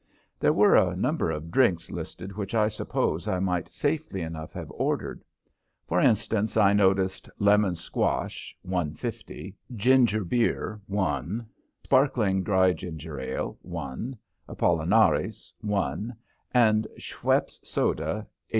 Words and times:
There 0.39 0.51
were 0.51 0.75
a 0.75 0.95
number 0.95 1.29
of 1.29 1.51
drinks 1.51 1.91
listed 1.91 2.35
which 2.35 2.55
I 2.55 2.69
suppose 2.69 3.27
I 3.27 3.37
might 3.39 3.67
safely 3.67 4.21
enough 4.23 4.51
have 4.53 4.71
ordered. 4.71 5.23
For 5.85 5.99
instance, 6.01 6.57
I 6.57 6.73
noticed 6.73 7.29
"Lemon 7.37 7.75
Squash, 7.75 8.57
1.50," 8.67 9.53
"Ginger 9.75 10.23
Beer, 10.25 10.81
1," 10.87 11.45
"Sparkling 11.83 12.41
Dry 12.41 12.73
Ginger 12.73 13.19
Ale, 13.19 13.59
1," 13.61 14.17
"Apollinaris, 14.49 15.53
1," 15.61 16.15
and 16.51 16.87
"Schweppes 16.97 17.59
Soda, 17.63 18.11
0. 18.21 18.27